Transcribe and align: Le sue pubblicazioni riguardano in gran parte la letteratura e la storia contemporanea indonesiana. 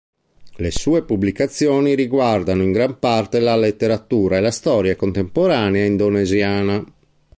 Le 0.55 0.71
sue 0.71 1.03
pubblicazioni 1.03 1.93
riguardano 1.93 2.63
in 2.63 2.71
gran 2.71 2.97
parte 2.97 3.39
la 3.39 3.55
letteratura 3.55 4.37
e 4.37 4.41
la 4.41 4.49
storia 4.49 4.95
contemporanea 4.95 5.85
indonesiana. 5.85 6.83